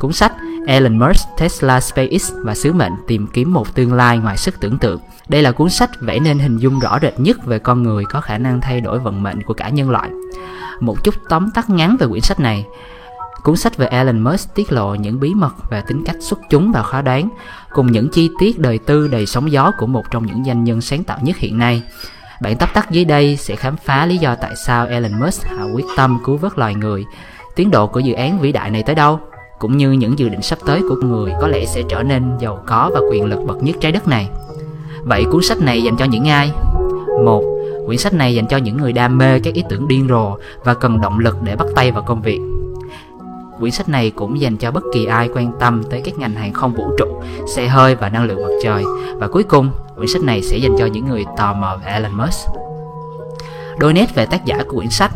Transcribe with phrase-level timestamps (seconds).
[0.00, 0.32] cuốn sách
[0.66, 4.78] Elon Musk, Tesla, SpaceX và sứ mệnh tìm kiếm một tương lai ngoài sức tưởng
[4.78, 5.00] tượng.
[5.28, 8.20] Đây là cuốn sách vẽ nên hình dung rõ rệt nhất về con người có
[8.20, 10.10] khả năng thay đổi vận mệnh của cả nhân loại.
[10.80, 12.64] Một chút tóm tắt ngắn về quyển sách này.
[13.42, 16.72] Cuốn sách về Elon Musk tiết lộ những bí mật về tính cách xuất chúng
[16.72, 17.28] và khó đoán,
[17.72, 20.80] cùng những chi tiết đời tư đầy sóng gió của một trong những doanh nhân
[20.80, 21.82] sáng tạo nhất hiện nay.
[22.42, 25.64] Bản tóm tắt dưới đây sẽ khám phá lý do tại sao Elon Musk hạ
[25.74, 27.04] quyết tâm cứu vớt loài người,
[27.56, 29.20] tiến độ của dự án vĩ đại này tới đâu,
[29.60, 32.62] cũng như những dự định sắp tới của người có lẽ sẽ trở nên giàu
[32.66, 34.28] có và quyền lực bậc nhất trái đất này.
[35.04, 36.50] Vậy cuốn sách này dành cho những ai?
[37.24, 37.42] Một,
[37.86, 40.74] quyển sách này dành cho những người đam mê các ý tưởng điên rồ và
[40.74, 42.40] cần động lực để bắt tay vào công việc.
[43.60, 46.52] Quyển sách này cũng dành cho bất kỳ ai quan tâm tới các ngành hàng
[46.52, 47.06] không vũ trụ,
[47.54, 48.84] xe hơi và năng lượng mặt trời.
[49.18, 52.12] Và cuối cùng, quyển sách này sẽ dành cho những người tò mò về Elon
[52.16, 52.48] Musk.
[53.78, 55.10] Đôi nét về tác giả của quyển sách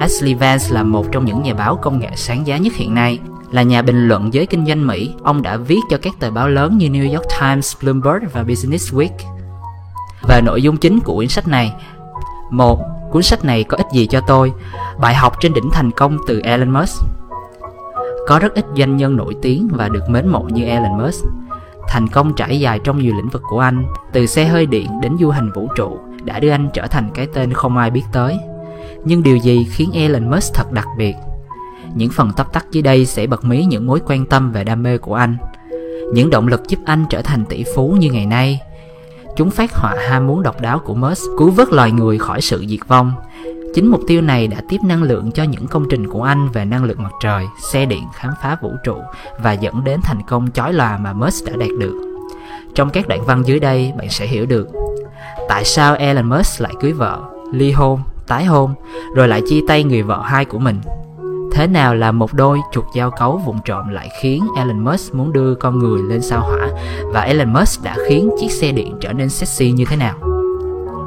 [0.00, 3.18] Ashley Vance là một trong những nhà báo công nghệ sáng giá nhất hiện nay.
[3.50, 6.48] Là nhà bình luận giới kinh doanh Mỹ, ông đã viết cho các tờ báo
[6.48, 9.18] lớn như New York Times, Bloomberg và Business Week.
[10.28, 11.72] Về nội dung chính của quyển sách này,
[12.50, 14.52] một Cuốn sách này có ích gì cho tôi?
[15.00, 17.04] Bài học trên đỉnh thành công từ Elon Musk
[18.26, 21.24] Có rất ít doanh nhân nổi tiếng và được mến mộ như Elon Musk
[21.88, 25.16] Thành công trải dài trong nhiều lĩnh vực của anh Từ xe hơi điện đến
[25.20, 28.38] du hành vũ trụ Đã đưa anh trở thành cái tên không ai biết tới
[29.04, 31.14] Nhưng điều gì khiến Elon Musk thật đặc biệt?
[31.94, 34.82] Những phần tóm tắt dưới đây sẽ bật mí những mối quan tâm và đam
[34.82, 35.36] mê của anh
[36.12, 38.60] Những động lực giúp anh trở thành tỷ phú như ngày nay
[39.38, 42.64] Chúng phát họa ham muốn độc đáo của Musk cứu vớt loài người khỏi sự
[42.68, 43.12] diệt vong.
[43.74, 46.64] Chính mục tiêu này đã tiếp năng lượng cho những công trình của anh về
[46.64, 48.96] năng lượng mặt trời, xe điện, khám phá vũ trụ
[49.38, 51.94] và dẫn đến thành công chói lòa mà Musk đã đạt được.
[52.74, 54.68] Trong các đoạn văn dưới đây, bạn sẽ hiểu được
[55.48, 57.20] tại sao Elon Musk lại cưới vợ,
[57.52, 58.74] ly hôn, tái hôn,
[59.14, 60.80] rồi lại chia tay người vợ hai của mình
[61.52, 65.32] Thế nào là một đôi chuột giao cấu vụng trộm lại khiến Elon Musk muốn
[65.32, 66.68] đưa con người lên sao hỏa
[67.12, 70.14] và Elon Musk đã khiến chiếc xe điện trở nên sexy như thế nào?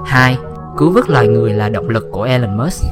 [0.06, 0.38] 2.
[0.78, 2.84] Cứu vớt loài người là động lực của Elon Musk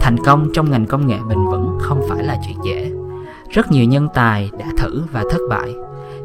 [0.00, 2.92] Thành công trong ngành công nghệ bền vững không phải là chuyện dễ
[3.50, 5.74] Rất nhiều nhân tài đã thử và thất bại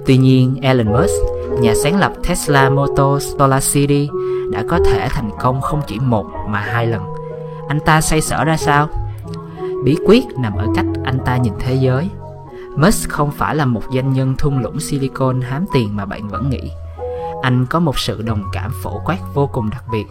[0.06, 1.14] Tuy nhiên Elon Musk,
[1.60, 4.10] nhà sáng lập Tesla Motors Solar City
[4.52, 7.02] đã có thể thành công không chỉ một mà hai lần
[7.68, 8.90] Anh ta say sở ra sao?
[9.84, 12.10] Bí quyết nằm ở cách anh ta nhìn thế giới.
[12.76, 16.50] Musk không phải là một doanh nhân thung lũng Silicon hám tiền mà bạn vẫn
[16.50, 16.72] nghĩ.
[17.42, 20.06] Anh có một sự đồng cảm phổ quát vô cùng đặc biệt,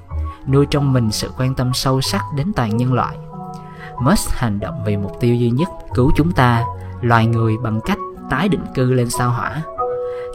[0.48, 3.16] nuôi trong mình sự quan tâm sâu sắc đến toàn nhân loại.
[4.03, 6.64] Musk hành động vì mục tiêu duy nhất cứu chúng ta,
[7.00, 7.98] loài người bằng cách
[8.30, 9.62] tái định cư lên sao hỏa.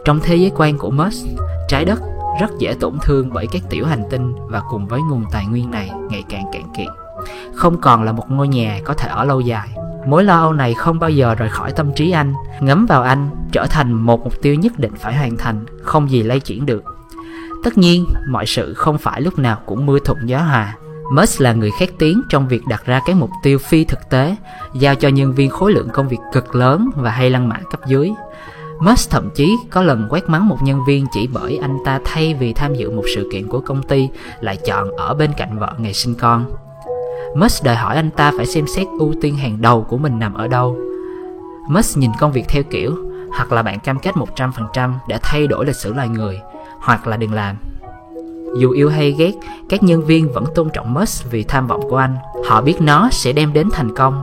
[0.04, 1.26] Trong thế giới quan của Musk,
[1.68, 2.00] trái đất
[2.40, 5.70] rất dễ tổn thương bởi các tiểu hành tinh và cùng với nguồn tài nguyên
[5.70, 6.88] này ngày càng cạn kiệt
[7.54, 9.68] không còn là một ngôi nhà có thể ở lâu dài
[10.06, 13.30] mối lo âu này không bao giờ rời khỏi tâm trí anh ngấm vào anh
[13.52, 16.84] trở thành một mục tiêu nhất định phải hoàn thành không gì lay chuyển được
[17.64, 20.74] tất nhiên mọi sự không phải lúc nào cũng mưa thuận gió hòa
[21.10, 24.36] Musk là người khét tiếng trong việc đặt ra cái mục tiêu phi thực tế,
[24.74, 27.80] giao cho nhân viên khối lượng công việc cực lớn và hay lăng mạ cấp
[27.86, 28.12] dưới.
[28.80, 32.34] Musk thậm chí có lần quét mắng một nhân viên chỉ bởi anh ta thay
[32.34, 34.08] vì tham dự một sự kiện của công ty
[34.40, 36.46] lại chọn ở bên cạnh vợ ngày sinh con.
[37.36, 40.34] Musk đòi hỏi anh ta phải xem xét ưu tiên hàng đầu của mình nằm
[40.34, 40.76] ở đâu.
[41.68, 42.96] Musk nhìn công việc theo kiểu
[43.32, 46.40] hoặc là bạn cam kết 100% để thay đổi lịch sử loài người,
[46.78, 47.56] hoặc là đừng làm.
[48.60, 49.32] Dù yêu hay ghét,
[49.68, 52.16] các nhân viên vẫn tôn trọng Musk vì tham vọng của anh.
[52.46, 54.22] Họ biết nó sẽ đem đến thành công.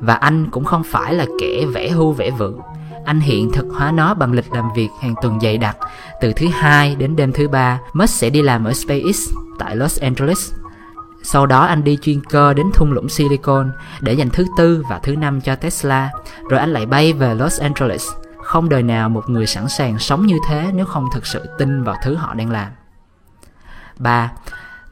[0.00, 2.60] Và anh cũng không phải là kẻ vẽ hưu vẽ vượng.
[3.04, 5.76] Anh hiện thực hóa nó bằng lịch làm việc hàng tuần dày đặc.
[6.20, 9.28] Từ thứ hai đến đêm thứ ba, Musk sẽ đi làm ở SpaceX
[9.58, 10.52] tại Los Angeles
[11.24, 14.98] sau đó anh đi chuyên cơ đến thung lũng Silicon để dành thứ tư và
[14.98, 16.10] thứ năm cho Tesla.
[16.50, 18.08] Rồi anh lại bay về Los Angeles.
[18.42, 21.84] Không đời nào một người sẵn sàng sống như thế nếu không thực sự tin
[21.84, 22.72] vào thứ họ đang làm.
[23.98, 24.32] 3.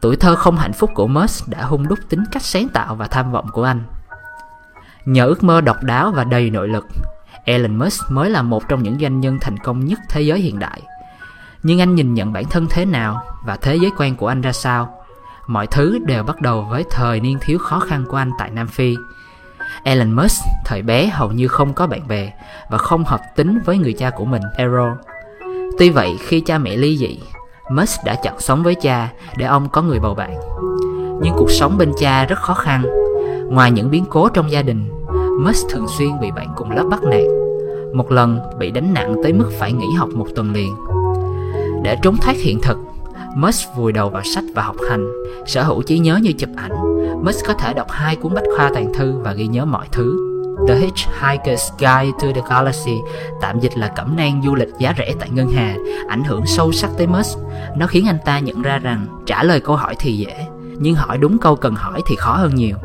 [0.00, 3.06] Tuổi thơ không hạnh phúc của Musk đã hung đúc tính cách sáng tạo và
[3.06, 3.82] tham vọng của anh.
[5.04, 6.86] Nhờ ước mơ độc đáo và đầy nội lực,
[7.44, 10.58] Elon Musk mới là một trong những doanh nhân thành công nhất thế giới hiện
[10.58, 10.82] đại.
[11.62, 14.52] Nhưng anh nhìn nhận bản thân thế nào và thế giới quan của anh ra
[14.52, 15.01] sao
[15.46, 18.66] Mọi thứ đều bắt đầu với thời niên thiếu khó khăn của anh tại Nam
[18.66, 18.96] Phi.
[19.84, 22.32] Elon Musk thời bé hầu như không có bạn bè
[22.70, 24.92] và không hợp tính với người cha của mình, Errol.
[25.78, 27.20] Tuy vậy, khi cha mẹ ly dị,
[27.70, 30.34] Musk đã chọn sống với cha để ông có người bầu bạn.
[31.22, 32.82] Nhưng cuộc sống bên cha rất khó khăn.
[33.48, 34.90] Ngoài những biến cố trong gia đình,
[35.40, 37.24] Musk thường xuyên bị bạn cùng lớp bắt nạt.
[37.94, 40.74] Một lần bị đánh nặng tới mức phải nghỉ học một tuần liền.
[41.82, 42.78] Để trốn thoát hiện thực,
[43.36, 45.12] Musk vùi đầu vào sách và học hành,
[45.46, 46.72] sở hữu trí nhớ như chụp ảnh.
[47.24, 50.28] Musk có thể đọc hai cuốn bách khoa toàn thư và ghi nhớ mọi thứ.
[50.68, 52.96] The Hitchhiker's Guide to the Galaxy,
[53.40, 55.76] tạm dịch là cẩm nang du lịch giá rẻ tại ngân hà,
[56.08, 57.38] ảnh hưởng sâu sắc tới Musk.
[57.76, 60.46] Nó khiến anh ta nhận ra rằng trả lời câu hỏi thì dễ,
[60.78, 62.76] nhưng hỏi đúng câu cần hỏi thì khó hơn nhiều.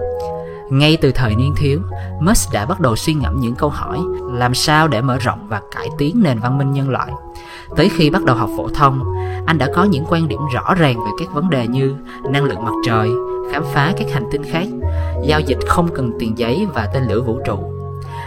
[0.69, 1.81] Ngay từ thời niên thiếu,
[2.22, 4.00] Musk đã bắt đầu suy ngẫm những câu hỏi
[4.34, 7.12] làm sao để mở rộng và cải tiến nền văn minh nhân loại.
[7.75, 9.04] Tới khi bắt đầu học phổ thông,
[9.46, 11.96] anh đã có những quan điểm rõ ràng về các vấn đề như
[12.30, 13.10] năng lượng mặt trời,
[13.52, 14.68] khám phá các hành tinh khác,
[15.24, 17.58] giao dịch không cần tiền giấy và tên lửa vũ trụ.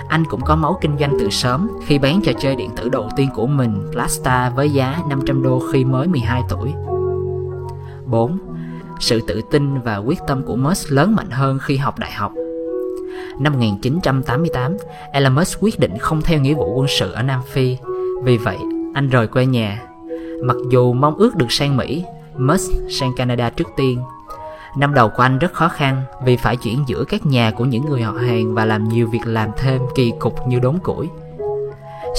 [0.09, 3.09] Anh cũng có máu kinh doanh từ sớm khi bán trò chơi điện tử đầu
[3.17, 6.75] tiên của mình Plasta, với giá 500 đô khi mới 12 tuổi.
[8.07, 8.39] 4.
[9.01, 12.33] Sự tự tin và quyết tâm của Musk lớn mạnh hơn khi học đại học.
[13.41, 14.77] Năm 1988,
[15.13, 17.77] Elon Musk quyết định không theo nghĩa vụ quân sự ở Nam Phi.
[18.23, 18.57] Vì vậy,
[18.95, 19.83] anh rời quê nhà.
[20.43, 22.05] Mặc dù mong ước được sang Mỹ,
[22.37, 24.03] Musk sang Canada trước tiên
[24.77, 27.87] Năm đầu của anh rất khó khăn vì phải chuyển giữa các nhà của những
[27.87, 31.09] người họ hàng và làm nhiều việc làm thêm kỳ cục như đốn củi.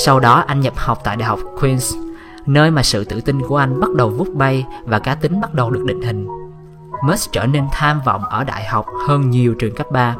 [0.05, 1.97] Sau đó anh nhập học tại Đại học Queen's,
[2.45, 5.53] nơi mà sự tự tin của anh bắt đầu vút bay và cá tính bắt
[5.53, 6.27] đầu được định hình.
[7.03, 10.15] Musk trở nên tham vọng ở đại học hơn nhiều trường cấp 3.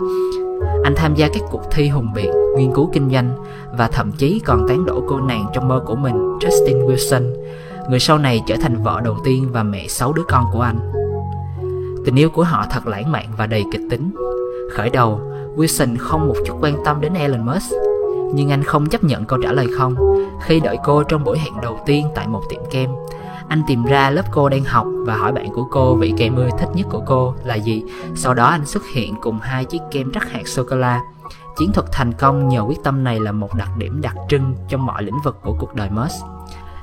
[0.84, 3.36] Anh tham gia các cuộc thi hùng biện, nghiên cứu kinh doanh
[3.78, 7.36] và thậm chí còn tán đổ cô nàng trong mơ của mình, Justin Wilson,
[7.90, 10.80] người sau này trở thành vợ đầu tiên và mẹ sáu đứa con của anh.
[12.06, 14.16] Tình yêu của họ thật lãng mạn và đầy kịch tính.
[14.72, 15.22] Khởi đầu,
[15.56, 17.74] Wilson không một chút quan tâm đến Elon Musk,
[18.34, 19.96] nhưng anh không chấp nhận câu trả lời không
[20.44, 22.90] khi đợi cô trong buổi hẹn đầu tiên tại một tiệm kem.
[23.52, 26.50] Anh tìm ra lớp cô đang học và hỏi bạn của cô vị kem mưa
[26.60, 27.84] thích nhất của cô là gì.
[28.16, 31.02] Sau đó anh xuất hiện cùng hai chiếc kem rắc hạt sô-cô-la.
[31.58, 34.86] Chiến thuật thành công nhờ quyết tâm này là một đặc điểm đặc trưng trong
[34.86, 36.26] mọi lĩnh vực của cuộc đời Musk.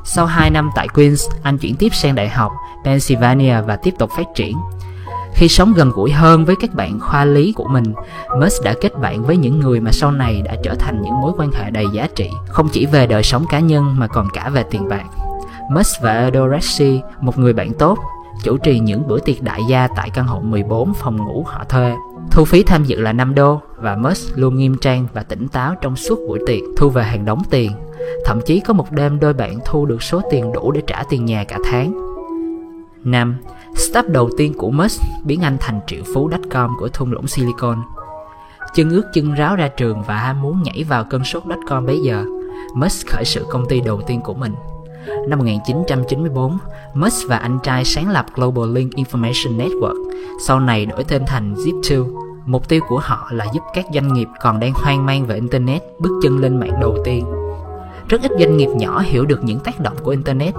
[0.05, 2.53] Sau 2 năm tại Queens, anh chuyển tiếp sang Đại học
[2.85, 4.56] Pennsylvania và tiếp tục phát triển.
[5.35, 7.94] Khi sống gần gũi hơn với các bạn khoa lý của mình,
[8.41, 11.32] Musk đã kết bạn với những người mà sau này đã trở thành những mối
[11.38, 14.49] quan hệ đầy giá trị, không chỉ về đời sống cá nhân mà còn cả
[14.49, 15.05] về tiền bạc.
[15.69, 17.99] Musk và Dorothy, một người bạn tốt,
[18.43, 21.94] chủ trì những bữa tiệc đại gia tại căn hộ 14 phòng ngủ họ thuê.
[22.31, 25.75] Thu phí tham dự là 5 đô và Musk luôn nghiêm trang và tỉnh táo
[25.75, 27.73] trong suốt buổi tiệc, thu về hàng đống tiền.
[28.25, 31.25] Thậm chí có một đêm đôi bạn thu được số tiền đủ để trả tiền
[31.25, 31.93] nhà cả tháng.
[33.05, 33.37] 5.
[33.75, 37.82] Startup đầu tiên của Musk biến anh thành triệu phú .com của thung lũng Silicon.
[38.75, 42.00] Chân ướt chân ráo ra trường và ham muốn nhảy vào cơn sốt .com bấy
[42.00, 42.25] giờ,
[42.75, 44.55] Musk khởi sự công ty đầu tiên của mình.
[45.28, 46.58] Năm 1994,
[46.94, 50.10] Musk và anh trai sáng lập Global Link Information Network,
[50.46, 52.05] sau này đổi tên thành Zip2.
[52.46, 55.82] Mục tiêu của họ là giúp các doanh nghiệp còn đang hoang mang về Internet
[55.99, 57.25] bước chân lên mạng đầu tiên.
[58.08, 60.55] Rất ít doanh nghiệp nhỏ hiểu được những tác động của internet.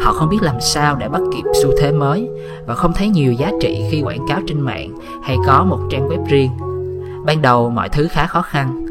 [0.00, 2.28] Họ không biết làm sao để bắt kịp xu thế mới
[2.66, 4.90] và không thấy nhiều giá trị khi quảng cáo trên mạng
[5.22, 6.50] hay có một trang web riêng.
[7.24, 8.86] Ban đầu mọi thứ khá khó khăn.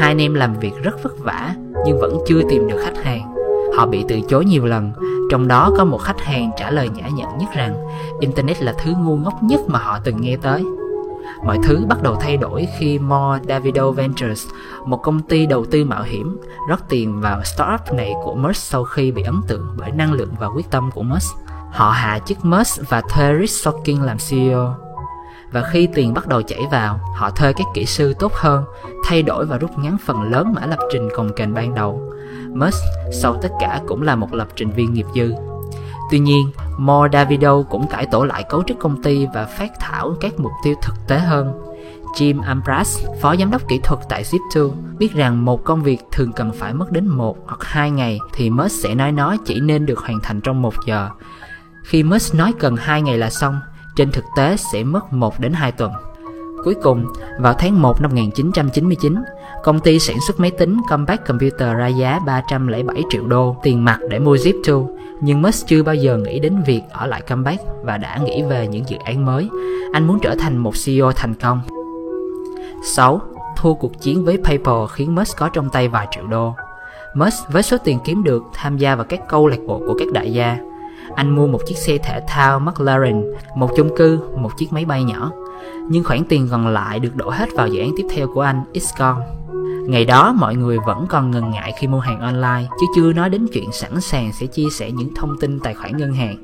[0.00, 1.54] Hai anh em làm việc rất vất vả
[1.86, 3.35] nhưng vẫn chưa tìm được khách hàng
[3.76, 4.92] họ bị từ chối nhiều lần
[5.30, 7.76] trong đó có một khách hàng trả lời nhã nhặn nhất rằng
[8.20, 10.64] internet là thứ ngu ngốc nhất mà họ từng nghe tới
[11.44, 14.46] Mọi thứ bắt đầu thay đổi khi Mo Davido Ventures,
[14.86, 16.38] một công ty đầu tư mạo hiểm,
[16.68, 20.34] rót tiền vào startup này của Musk sau khi bị ấn tượng bởi năng lượng
[20.38, 21.36] và quyết tâm của Musk.
[21.72, 24.85] Họ hạ chức Musk và thuê Rick Sorkin làm CEO.
[25.52, 28.64] Và khi tiền bắt đầu chảy vào, họ thuê các kỹ sư tốt hơn,
[29.04, 32.12] thay đổi và rút ngắn phần lớn mã lập trình cồng kềnh ban đầu.
[32.54, 32.82] Musk
[33.12, 35.34] sau tất cả cũng là một lập trình viên nghiệp dư.
[36.10, 40.16] Tuy nhiên, Mo Davido cũng cải tổ lại cấu trúc công ty và phát thảo
[40.20, 41.52] các mục tiêu thực tế hơn.
[42.14, 46.32] Jim Ambras, phó giám đốc kỹ thuật tại Zip2, biết rằng một công việc thường
[46.32, 49.86] cần phải mất đến một hoặc hai ngày thì Musk sẽ nói nó chỉ nên
[49.86, 51.10] được hoàn thành trong một giờ.
[51.82, 53.60] Khi Musk nói cần hai ngày là xong,
[53.96, 55.92] trên thực tế sẽ mất 1 đến 2 tuần.
[56.64, 57.06] Cuối cùng,
[57.40, 59.14] vào tháng 1 năm 1999,
[59.62, 63.98] công ty sản xuất máy tính Compaq Computer ra giá 307 triệu đô tiền mặt
[64.10, 64.86] để mua Zip2
[65.20, 68.68] nhưng Musk chưa bao giờ nghĩ đến việc ở lại Compaq và đã nghĩ về
[68.68, 69.48] những dự án mới.
[69.92, 71.60] Anh muốn trở thành một CEO thành công.
[72.84, 73.20] 6.
[73.56, 76.54] Thua cuộc chiến với PayPal khiến Musk có trong tay vài triệu đô.
[77.14, 80.08] Musk với số tiền kiếm được tham gia vào các câu lạc bộ của các
[80.12, 80.58] đại gia.
[81.14, 83.24] Anh mua một chiếc xe thể thao McLaren,
[83.56, 85.32] một chung cư, một chiếc máy bay nhỏ.
[85.88, 88.64] Nhưng khoản tiền còn lại được đổ hết vào dự án tiếp theo của anh,
[88.80, 89.16] Xcom.
[89.86, 93.30] Ngày đó mọi người vẫn còn ngần ngại khi mua hàng online chứ chưa nói
[93.30, 96.36] đến chuyện sẵn sàng sẽ chia sẻ những thông tin tài khoản ngân hàng.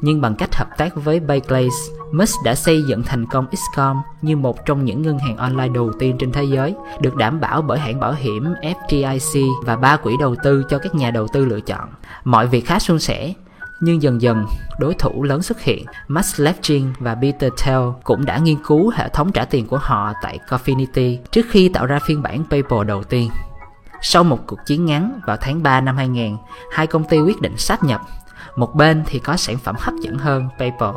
[0.00, 4.36] Nhưng bằng cách hợp tác với Barclays, Musk đã xây dựng thành công Xcom như
[4.36, 7.78] một trong những ngân hàng online đầu tiên trên thế giới, được đảm bảo bởi
[7.78, 11.60] hãng bảo hiểm FDIC và ba quỹ đầu tư cho các nhà đầu tư lựa
[11.60, 11.88] chọn.
[12.24, 13.32] Mọi việc khá suôn sẻ.
[13.80, 14.46] Nhưng dần dần,
[14.78, 19.08] đối thủ lớn xuất hiện, Max Levchin và Peter Thiel cũng đã nghiên cứu hệ
[19.08, 23.04] thống trả tiền của họ tại Cofinity trước khi tạo ra phiên bản PayPal đầu
[23.04, 23.30] tiên.
[24.02, 26.36] Sau một cuộc chiến ngắn vào tháng 3 năm 2000,
[26.72, 28.00] hai công ty quyết định sát nhập.
[28.56, 30.94] Một bên thì có sản phẩm hấp dẫn hơn PayPal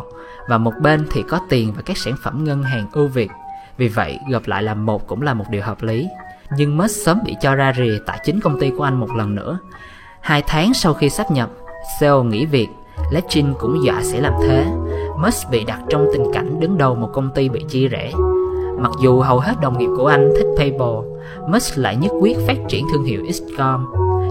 [0.47, 3.31] và một bên thì có tiền và các sản phẩm ngân hàng ưu việt.
[3.77, 6.07] Vì vậy, gộp lại làm một cũng là một điều hợp lý.
[6.57, 9.35] Nhưng Musk sớm bị cho ra rìa tại chính công ty của anh một lần
[9.35, 9.59] nữa.
[10.21, 11.49] Hai tháng sau khi sáp nhập,
[11.99, 12.67] CEO nghỉ việc,
[13.11, 14.65] Lechin cũng dọa sẽ làm thế.
[15.17, 18.11] Musk bị đặt trong tình cảnh đứng đầu một công ty bị chia rẽ.
[18.79, 20.97] Mặc dù hầu hết đồng nghiệp của anh thích PayPal,
[21.47, 23.85] Musk lại nhất quyết phát triển thương hiệu Xcom.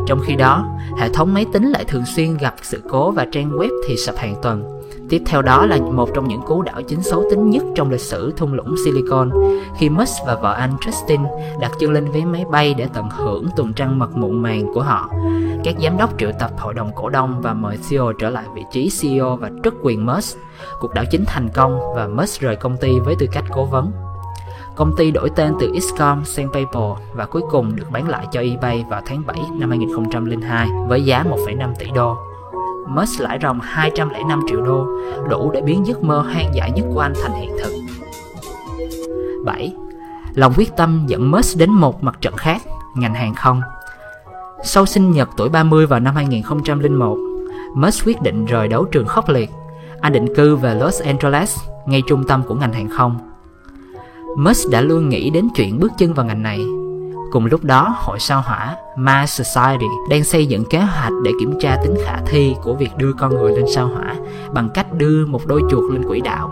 [0.06, 0.66] Trong khi đó,
[0.98, 4.16] hệ thống máy tính lại thường xuyên gặp sự cố và trang web thì sập
[4.16, 4.81] hàng tuần.
[5.12, 8.00] Tiếp theo đó là một trong những cú đảo chính xấu tính nhất trong lịch
[8.00, 9.30] sử thung lũng Silicon
[9.76, 11.26] khi Musk và vợ anh Justin
[11.60, 14.82] đặt chân lên vé máy bay để tận hưởng tuần trăng mật muộn màng của
[14.82, 15.10] họ.
[15.64, 18.64] Các giám đốc triệu tập hội đồng cổ đông và mời CEO trở lại vị
[18.72, 20.38] trí CEO và truất quyền Musk.
[20.80, 23.92] Cuộc đảo chính thành công và Musk rời công ty với tư cách cố vấn.
[24.76, 28.40] Công ty đổi tên từ Xcom sang PayPal và cuối cùng được bán lại cho
[28.40, 32.31] eBay vào tháng 7 năm 2002 với giá 1,5 tỷ đô.
[32.88, 34.86] Musk lãi ròng 205 triệu đô,
[35.28, 37.72] đủ để biến giấc mơ hoang dại nhất của anh thành hiện thực.
[39.44, 39.74] 7.
[40.34, 42.62] Lòng quyết tâm dẫn Musk đến một mặt trận khác,
[42.96, 43.60] ngành hàng không.
[44.64, 47.18] Sau sinh nhật tuổi 30 vào năm 2001,
[47.74, 49.50] Musk quyết định rời đấu trường khốc liệt.
[50.00, 53.18] Anh định cư về Los Angeles, ngay trung tâm của ngành hàng không.
[54.36, 56.60] Musk đã luôn nghĩ đến chuyện bước chân vào ngành này
[57.32, 61.54] Cùng lúc đó, hội sao hỏa Mars Society đang xây dựng kế hoạch để kiểm
[61.60, 64.14] tra tính khả thi của việc đưa con người lên sao hỏa
[64.52, 66.50] bằng cách đưa một đôi chuột lên quỹ đạo.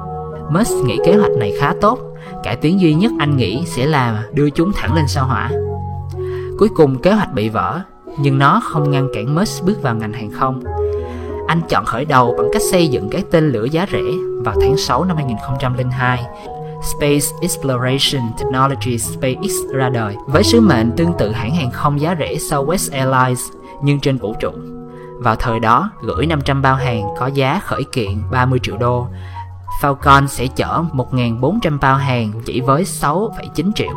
[0.51, 1.99] Musk nghĩ kế hoạch này khá tốt,
[2.43, 5.51] cải tiến duy nhất anh nghĩ sẽ là đưa chúng thẳng lên sao hỏa.
[6.59, 7.81] Cuối cùng kế hoạch bị vỡ,
[8.19, 10.63] nhưng nó không ngăn cản Musk bước vào ngành hàng không.
[11.49, 14.03] Anh chọn khởi đầu bằng cách xây dựng cái tên lửa giá rẻ
[14.45, 16.27] vào tháng 6 năm 2002
[16.83, 22.17] Space Exploration Technologies SpaceX ra đời với sứ mệnh tương tự hãng hàng không giá
[22.19, 23.41] rẻ Southwest Airlines
[23.83, 24.51] nhưng trên vũ trụ.
[25.19, 29.07] Vào thời đó, gửi 500 bao hàng có giá khởi kiện 30 triệu đô.
[29.81, 33.93] Falcon sẽ chở 1.400 bao hàng chỉ với 6,9 triệu.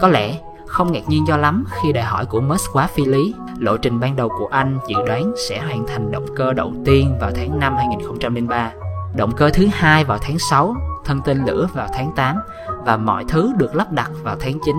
[0.00, 3.34] Có lẽ không ngạc nhiên cho lắm khi đòi hỏi của Musk quá phi lý.
[3.58, 7.18] Lộ trình ban đầu của anh dự đoán sẽ hoàn thành động cơ đầu tiên
[7.20, 8.70] vào tháng 5 2003,
[9.16, 10.74] động cơ thứ hai vào tháng 6
[11.06, 12.36] thân tên lửa vào tháng 8
[12.84, 14.76] và mọi thứ được lắp đặt vào tháng 9.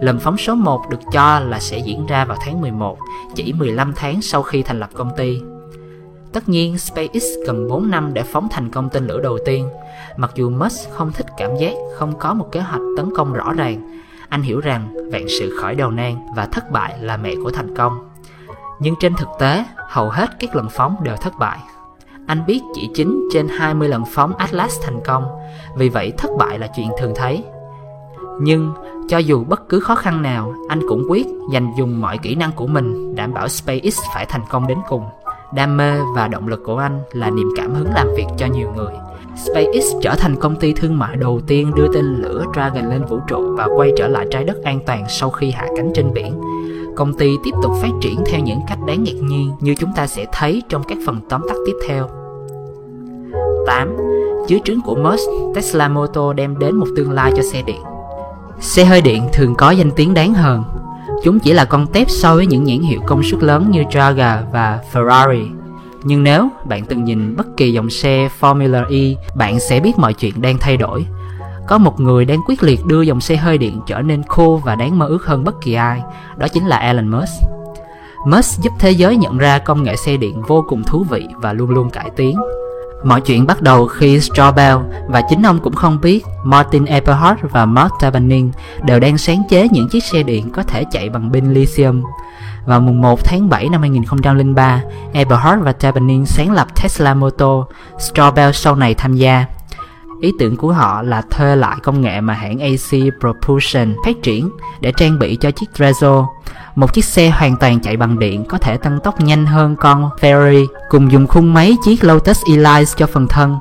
[0.00, 2.98] Lần phóng số 1 được cho là sẽ diễn ra vào tháng 11,
[3.34, 5.40] chỉ 15 tháng sau khi thành lập công ty.
[6.32, 9.68] Tất nhiên, SpaceX cần 4 năm để phóng thành công tên lửa đầu tiên.
[10.16, 13.52] Mặc dù Musk không thích cảm giác không có một kế hoạch tấn công rõ
[13.52, 17.50] ràng, anh hiểu rằng vạn sự khởi đầu nan và thất bại là mẹ của
[17.50, 18.10] thành công.
[18.80, 21.58] Nhưng trên thực tế, hầu hết các lần phóng đều thất bại
[22.28, 25.24] anh biết chỉ 9 trên 20 lần phóng Atlas thành công,
[25.76, 27.44] vì vậy thất bại là chuyện thường thấy.
[28.40, 28.72] Nhưng
[29.08, 32.52] cho dù bất cứ khó khăn nào, anh cũng quyết dành dùng mọi kỹ năng
[32.52, 35.04] của mình đảm bảo SpaceX phải thành công đến cùng.
[35.54, 38.72] Đam mê và động lực của anh là niềm cảm hứng làm việc cho nhiều
[38.76, 38.92] người.
[39.36, 43.20] SpaceX trở thành công ty thương mại đầu tiên đưa tên lửa Dragon lên vũ
[43.28, 46.40] trụ và quay trở lại trái đất an toàn sau khi hạ cánh trên biển
[46.98, 50.06] công ty tiếp tục phát triển theo những cách đáng ngạc nhiên như chúng ta
[50.06, 52.17] sẽ thấy trong các phần tóm tắt tiếp theo.
[53.68, 53.96] 2008,
[54.46, 57.82] Dưới trướng của Musk, Tesla Motor đem đến một tương lai cho xe điện.
[58.60, 60.64] Xe hơi điện thường có danh tiếng đáng hơn.
[61.24, 64.42] Chúng chỉ là con tép so với những nhãn hiệu công suất lớn như Jaguar
[64.52, 65.48] và Ferrari.
[66.02, 70.14] Nhưng nếu bạn từng nhìn bất kỳ dòng xe Formula E, bạn sẽ biết mọi
[70.14, 71.06] chuyện đang thay đổi
[71.68, 74.74] có một người đang quyết liệt đưa dòng xe hơi điện trở nên cool và
[74.74, 76.02] đáng mơ ước hơn bất kỳ ai,
[76.36, 77.42] đó chính là Elon Musk.
[78.26, 81.52] Musk giúp thế giới nhận ra công nghệ xe điện vô cùng thú vị và
[81.52, 82.38] luôn luôn cải tiến.
[83.04, 84.76] Mọi chuyện bắt đầu khi Straubel
[85.08, 88.50] và chính ông cũng không biết Martin Eberhard và Mark Tabanin
[88.82, 92.02] đều đang sáng chế những chiếc xe điện có thể chạy bằng pin lithium.
[92.66, 97.64] Vào mùng 1 tháng 7 năm 2003, Eberhard và Tabanin sáng lập Tesla Motor,
[97.98, 99.46] Straubel sau này tham gia.
[100.20, 104.50] Ý tưởng của họ là thuê lại công nghệ mà hãng AC Propulsion phát triển
[104.80, 106.26] để trang bị cho chiếc Rezo,
[106.74, 110.10] một chiếc xe hoàn toàn chạy bằng điện có thể tăng tốc nhanh hơn con
[110.20, 113.58] Ferrari, cùng dùng khung máy chiếc Lotus Elise cho phần thân.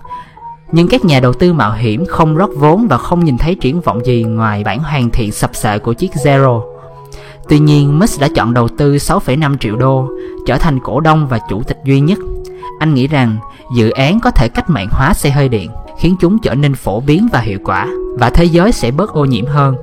[0.72, 3.82] Nhưng các nhà đầu tư mạo hiểm không rót vốn và không nhìn thấy triển
[3.82, 6.62] vọng gì ngoài bản hoàn thiện sập sệ của chiếc Zero.
[7.50, 10.10] Tuy nhiên, Musk đã chọn đầu tư 6,5 triệu đô,
[10.46, 12.20] trở thành cổ đông và chủ tịch duy nhất.
[12.80, 13.38] Anh nghĩ rằng
[13.76, 17.00] dự án có thể cách mạng hóa xe hơi điện khiến chúng trở nên phổ
[17.00, 17.88] biến và hiệu quả
[18.20, 19.76] và thế giới sẽ bớt ô nhiễm hơn.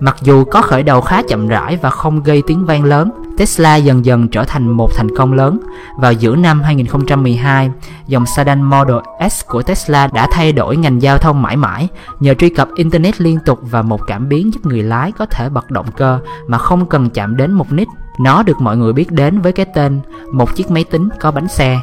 [0.00, 3.76] Mặc dù có khởi đầu khá chậm rãi và không gây tiếng vang lớn, Tesla
[3.76, 5.60] dần dần trở thành một thành công lớn.
[5.98, 7.70] Vào giữa năm 2012,
[8.06, 8.96] dòng sedan Model
[9.30, 11.88] S của Tesla đã thay đổi ngành giao thông mãi mãi
[12.20, 15.48] nhờ truy cập Internet liên tục và một cảm biến giúp người lái có thể
[15.48, 17.88] bật động cơ mà không cần chạm đến một nít.
[18.20, 20.00] Nó được mọi người biết đến với cái tên
[20.32, 21.80] một chiếc máy tính có bánh xe.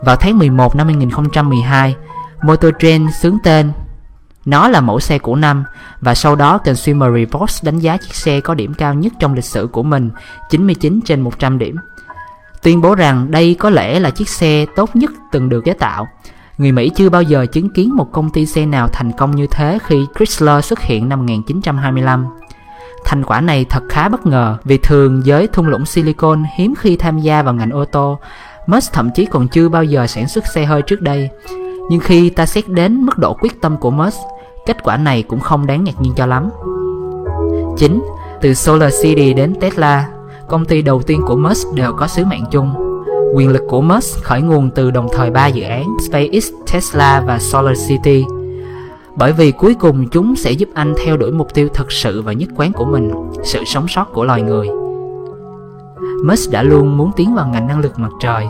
[0.00, 1.96] Vào tháng 11 năm 2012,
[2.42, 3.72] Motor Trend xướng tên.
[4.44, 5.64] Nó là mẫu xe của năm
[6.00, 9.44] và sau đó Consumer Reports đánh giá chiếc xe có điểm cao nhất trong lịch
[9.44, 10.10] sử của mình
[10.50, 11.76] 99 trên 100 điểm.
[12.62, 16.06] Tuyên bố rằng đây có lẽ là chiếc xe tốt nhất từng được chế tạo.
[16.58, 19.46] Người Mỹ chưa bao giờ chứng kiến một công ty xe nào thành công như
[19.46, 22.26] thế khi Chrysler xuất hiện năm 1925
[23.04, 26.96] Thành quả này thật khá bất ngờ vì thường giới thung lũng Silicon hiếm khi
[26.96, 28.18] tham gia vào ngành ô tô
[28.66, 31.28] Musk thậm chí còn chưa bao giờ sản xuất xe hơi trước đây
[31.90, 34.18] nhưng khi ta xét đến mức độ quyết tâm của Musk
[34.66, 36.50] Kết quả này cũng không đáng ngạc nhiên cho lắm
[37.78, 38.02] 9.
[38.40, 40.08] Từ Solar City đến Tesla
[40.48, 42.74] Công ty đầu tiên của Musk đều có sứ mạng chung
[43.34, 47.38] Quyền lực của Musk khởi nguồn từ đồng thời ba dự án SpaceX, Tesla và
[47.38, 48.24] Solar City
[49.16, 52.32] bởi vì cuối cùng chúng sẽ giúp anh theo đuổi mục tiêu thực sự và
[52.32, 53.10] nhất quán của mình,
[53.44, 54.68] sự sống sót của loài người.
[56.24, 58.46] Musk đã luôn muốn tiến vào ngành năng lượng mặt trời,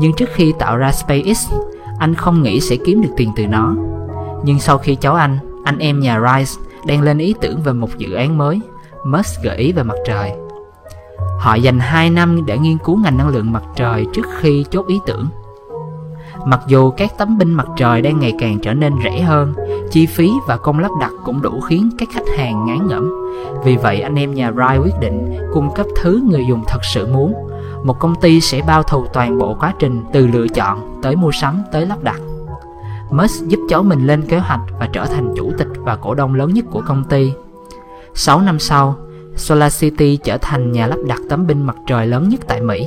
[0.00, 1.52] nhưng trước khi tạo ra SpaceX,
[1.98, 3.74] anh không nghĩ sẽ kiếm được tiền từ nó.
[4.44, 6.52] Nhưng sau khi cháu anh, anh em nhà Rice
[6.86, 8.60] đang lên ý tưởng về một dự án mới,
[9.04, 10.32] Musk gợi ý về mặt trời.
[11.38, 14.86] Họ dành 2 năm để nghiên cứu ngành năng lượng mặt trời trước khi chốt
[14.86, 15.28] ý tưởng.
[16.46, 19.54] Mặc dù các tấm pin mặt trời đang ngày càng trở nên rẻ hơn,
[19.90, 23.12] chi phí và công lắp đặt cũng đủ khiến các khách hàng ngán ngẩm.
[23.64, 27.06] Vì vậy anh em nhà Rai quyết định cung cấp thứ người dùng thật sự
[27.06, 27.34] muốn.
[27.84, 31.30] Một công ty sẽ bao thầu toàn bộ quá trình từ lựa chọn tới mua
[31.32, 32.20] sắm tới lắp đặt.
[33.10, 36.34] Musk giúp cháu mình lên kế hoạch và trở thành chủ tịch và cổ đông
[36.34, 37.32] lớn nhất của công ty.
[38.14, 38.96] 6 năm sau,
[39.36, 42.86] Solar City trở thành nhà lắp đặt tấm pin mặt trời lớn nhất tại Mỹ.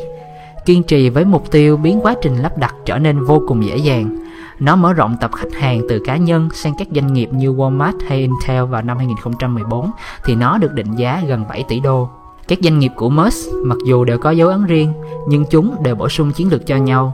[0.65, 3.77] Kiên trì với mục tiêu biến quá trình lắp đặt trở nên vô cùng dễ
[3.77, 4.17] dàng.
[4.61, 7.93] Nó mở rộng tập khách hàng từ cá nhân sang các doanh nghiệp như Walmart
[8.07, 9.91] hay Intel vào năm 2014
[10.25, 12.09] thì nó được định giá gần 7 tỷ đô.
[12.47, 14.93] Các doanh nghiệp của Musk mặc dù đều có dấu ấn riêng
[15.27, 17.13] nhưng chúng đều bổ sung chiến lược cho nhau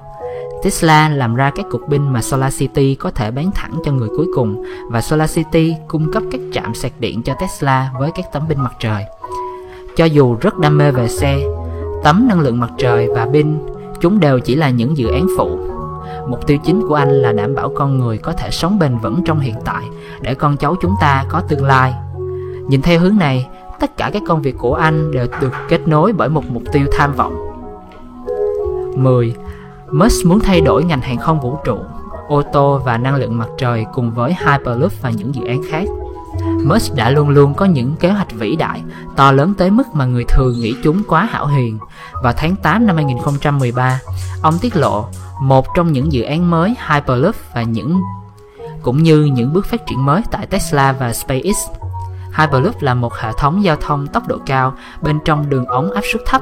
[0.64, 4.10] Tesla làm ra các cục pin mà Solar City có thể bán thẳng cho người
[4.18, 8.26] cuối cùng và Solar City cung cấp các trạm sạc điện cho Tesla với các
[8.34, 9.04] tấm pin mặt trời.
[9.96, 11.38] Cho dù rất đam mê về xe,
[12.04, 13.58] tấm năng lượng mặt trời và pin,
[14.02, 15.77] chúng đều chỉ là những dự án phụ.
[16.30, 19.24] Mục tiêu chính của anh là đảm bảo con người có thể sống bền vững
[19.26, 19.84] trong hiện tại
[20.22, 21.94] để con cháu chúng ta có tương lai.
[22.70, 23.48] Nhìn theo hướng này,
[23.80, 26.86] tất cả các công việc của anh đều được kết nối bởi một mục tiêu
[26.98, 27.48] tham vọng.
[28.96, 29.36] 10
[29.92, 31.78] Musk muốn thay đổi ngành hàng không vũ trụ,
[32.28, 35.84] ô tô và năng lượng mặt trời cùng với Hyperloop và những dự án khác.
[36.64, 38.84] Musk đã luôn luôn có những kế hoạch vĩ đại,
[39.16, 41.78] to lớn tới mức mà người thường nghĩ chúng quá hảo huyền.
[42.24, 44.00] Vào tháng 8 năm 2013,
[44.42, 45.06] ông tiết lộ
[45.42, 48.02] một trong những dự án mới Hyperloop và những,
[48.82, 51.68] cũng như những bước phát triển mới tại Tesla và SpaceX.
[52.38, 56.02] Hyperloop là một hệ thống giao thông tốc độ cao bên trong đường ống áp
[56.12, 56.42] suất thấp,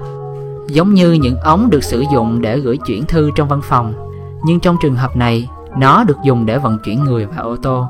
[0.68, 3.94] giống như những ống được sử dụng để gửi chuyển thư trong văn phòng.
[4.46, 7.88] Nhưng trong trường hợp này, nó được dùng để vận chuyển người và ô tô.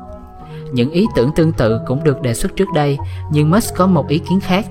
[0.72, 2.98] Những ý tưởng tương tự cũng được đề xuất trước đây,
[3.30, 4.66] nhưng musk có một ý kiến khác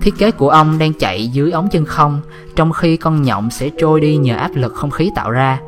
[0.00, 2.20] thiết kế của ông đang chạy dưới ống chân không
[2.56, 5.60] trong khi con nhộng sẽ trôi đi nhờ áp lực không khí tạo ra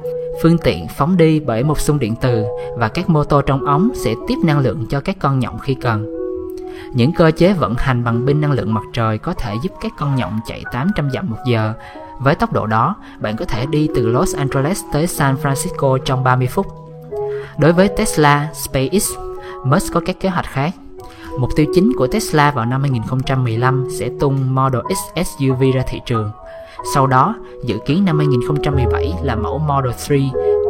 [0.43, 2.45] phương tiện phóng đi bởi một xung điện từ
[2.77, 5.75] và các mô tô trong ống sẽ tiếp năng lượng cho các con nhộng khi
[5.75, 6.23] cần
[6.95, 9.93] những cơ chế vận hành bằng pin năng lượng mặt trời có thể giúp các
[9.99, 11.75] con nhộng chạy 800 dặm một giờ.
[12.21, 16.25] Với tốc độ đó, bạn có thể đi từ Los Angeles tới San Francisco trong
[16.25, 16.67] 30 phút.
[17.59, 19.11] Đối với Tesla, SpaceX,
[19.65, 20.75] Musk có các kế hoạch khác.
[21.39, 26.01] Mục tiêu chính của Tesla vào năm 2015 sẽ tung Model X SUV ra thị
[26.07, 26.31] trường.
[26.95, 30.17] Sau đó, dự kiến năm 2017 là mẫu Model 3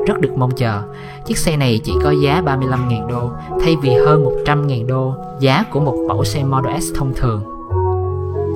[0.06, 0.82] rất được mong chờ.
[1.26, 5.80] Chiếc xe này chỉ có giá 35.000 đô thay vì hơn 100.000 đô giá của
[5.80, 7.42] một mẫu xe Model S thông thường.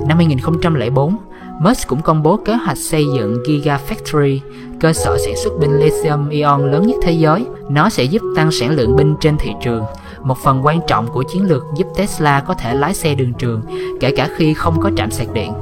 [0.07, 1.17] Năm 2004,
[1.61, 4.39] Musk cũng công bố kế hoạch xây dựng Gigafactory,
[4.79, 7.45] cơ sở sản xuất pin lithium ion lớn nhất thế giới.
[7.69, 9.83] Nó sẽ giúp tăng sản lượng pin trên thị trường,
[10.27, 13.61] một phần quan trọng của chiến lược giúp Tesla có thể lái xe đường trường,
[13.99, 15.53] kể cả khi không có trạm sạc điện.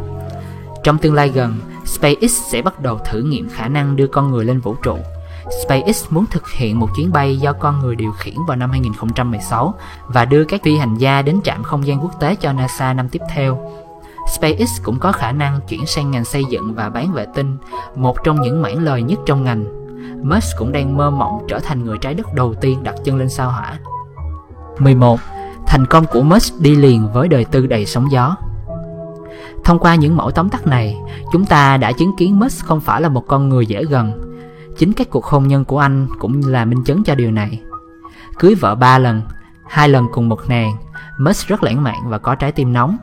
[0.84, 4.46] Trong tương lai gần, SpaceX sẽ bắt đầu thử nghiệm khả năng đưa con người
[4.46, 4.98] lên vũ trụ.
[5.64, 9.74] SpaceX muốn thực hiện một chuyến bay do con người điều khiển vào năm 2016
[10.08, 13.10] và đưa các phi hành gia đến trạm không gian quốc tế cho NASA năm
[13.10, 13.72] tiếp theo.
[14.36, 17.58] SpaceX cũng có khả năng chuyển sang ngành xây dựng và bán vệ tinh,
[17.96, 19.66] một trong những mảng lời nhất trong ngành.
[20.24, 23.30] Musk cũng đang mơ mộng trở thành người trái đất đầu tiên đặt chân lên
[23.30, 23.80] sao hỏa.
[24.80, 25.20] 11.
[25.68, 28.36] Thành công của Musk đi liền với đời tư đầy sóng gió
[29.66, 30.98] Thông qua những mẫu tóm tắt này,
[31.32, 34.22] chúng ta đã chứng kiến Musk không phải là một con người dễ gần.
[34.78, 37.62] Chính các cuộc hôn nhân của anh cũng là minh chứng cho điều này.
[38.40, 39.22] Cưới vợ ba lần,
[39.68, 40.76] hai lần cùng một nàng,
[41.18, 42.98] Musk rất lãng mạn và có trái tim nóng.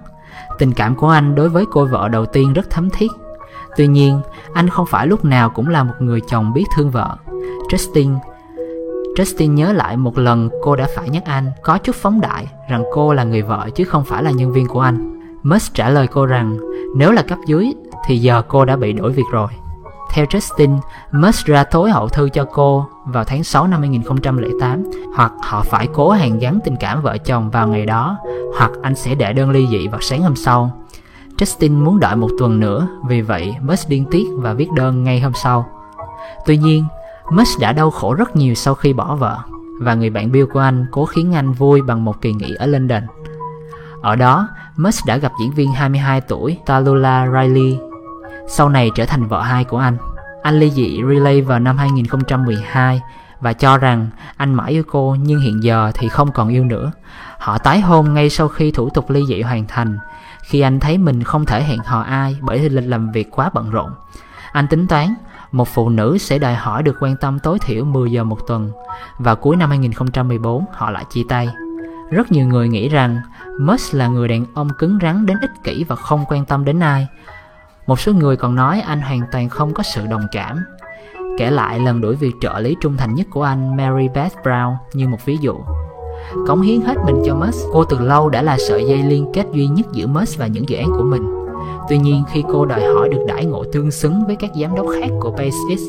[0.59, 3.11] Tình cảm của anh đối với cô vợ đầu tiên rất thấm thiết.
[3.77, 4.21] Tuy nhiên,
[4.55, 7.17] anh không phải lúc nào cũng là một người chồng biết thương vợ.
[7.71, 8.19] Justin
[9.17, 12.85] Justin nhớ lại một lần cô đã phải nhắc anh có chút phóng đại rằng
[12.93, 15.21] cô là người vợ chứ không phải là nhân viên của anh.
[15.43, 16.59] Musk trả lời cô rằng
[16.97, 17.73] nếu là cấp dưới
[18.07, 19.49] thì giờ cô đã bị đổi việc rồi.
[20.13, 20.79] Theo Justin,
[21.13, 24.85] Musk ra tối hậu thư cho cô vào tháng 6 năm 2008
[25.17, 28.19] hoặc họ phải cố hàn gắn tình cảm vợ chồng vào ngày đó
[28.59, 30.71] hoặc anh sẽ để đơn ly dị vào sáng hôm sau.
[31.39, 35.21] Justin muốn đợi một tuần nữa, vì vậy Musk điên tiết và viết đơn ngay
[35.21, 35.67] hôm sau.
[36.47, 36.85] Tuy nhiên,
[37.33, 39.39] Mitch đã đau khổ rất nhiều sau khi bỏ vợ
[39.81, 42.67] và người bạn Bill của anh cố khiến anh vui bằng một kỳ nghỉ ở
[42.67, 43.03] London.
[44.03, 47.79] Ở đó, Mitch đã gặp diễn viên 22 tuổi Talula Riley,
[48.49, 49.97] sau này trở thành vợ hai của anh.
[50.43, 53.01] Anh ly dị Riley vào năm 2012
[53.41, 56.93] và cho rằng anh mãi yêu cô nhưng hiện giờ thì không còn yêu nữa.
[57.39, 59.99] Họ tái hôn ngay sau khi thủ tục ly dị hoàn thành,
[60.43, 63.71] khi anh thấy mình không thể hẹn hò ai bởi lịch làm việc quá bận
[63.71, 63.91] rộn.
[64.53, 65.15] Anh tính toán
[65.53, 68.71] một phụ nữ sẽ đòi hỏi được quan tâm tối thiểu 10 giờ một tuần.
[69.19, 71.49] Và cuối năm 2014 họ lại chia tay.
[72.11, 73.21] Rất nhiều người nghĩ rằng
[73.61, 76.81] Musk là người đàn ông cứng rắn đến ích kỷ và không quan tâm đến
[76.81, 77.07] ai.
[77.87, 80.65] Một số người còn nói anh hoàn toàn không có sự đồng cảm.
[81.39, 84.75] Kể lại lần đuổi việc trợ lý trung thành nhất của anh Mary Beth Brown
[84.93, 85.55] như một ví dụ.
[86.47, 89.47] Cống hiến hết mình cho Musk, cô từ lâu đã là sợi dây liên kết
[89.53, 91.42] duy nhất giữa Musk và những dự án của mình.
[91.89, 94.87] Tuy nhiên khi cô đòi hỏi được đãi ngộ tương xứng với các giám đốc
[95.01, 95.81] khác của SpaceX,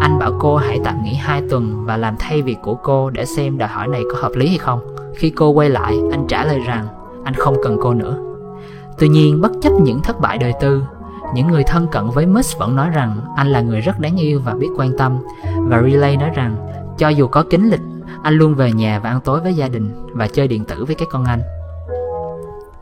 [0.00, 3.24] anh bảo cô hãy tạm nghỉ 2 tuần và làm thay việc của cô để
[3.24, 4.80] xem đòi hỏi này có hợp lý hay không.
[5.14, 6.86] Khi cô quay lại, anh trả lời rằng
[7.24, 8.18] anh không cần cô nữa.
[8.98, 10.82] Tuy nhiên, bất chấp những thất bại đời tư,
[11.34, 14.40] những người thân cận với Musk vẫn nói rằng anh là người rất đáng yêu
[14.44, 15.18] và biết quan tâm
[15.58, 16.56] và Relay nói rằng
[16.98, 17.80] cho dù có kính lịch,
[18.22, 20.94] anh luôn về nhà và ăn tối với gia đình và chơi điện tử với
[20.94, 21.40] các con anh.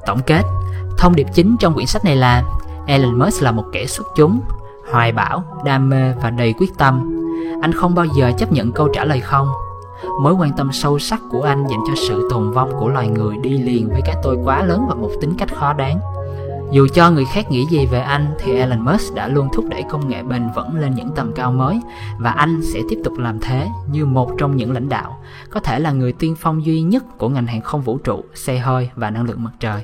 [0.07, 0.42] Tổng kết,
[1.03, 2.43] thông điệp chính trong quyển sách này là
[2.87, 4.41] Elon Musk là một kẻ xuất chúng,
[4.91, 7.25] hoài bão, đam mê và đầy quyết tâm.
[7.62, 9.49] Anh không bao giờ chấp nhận câu trả lời không.
[10.21, 13.37] Mối quan tâm sâu sắc của anh dành cho sự tồn vong của loài người
[13.37, 16.01] đi liền với cái tôi quá lớn và một tính cách khó đáng.
[16.71, 19.83] Dù cho người khác nghĩ gì về anh thì Elon Musk đã luôn thúc đẩy
[19.91, 21.81] công nghệ bền vững lên những tầm cao mới
[22.19, 25.19] và anh sẽ tiếp tục làm thế như một trong những lãnh đạo,
[25.51, 28.59] có thể là người tiên phong duy nhất của ngành hàng không vũ trụ, xe
[28.59, 29.83] hơi và năng lượng mặt trời.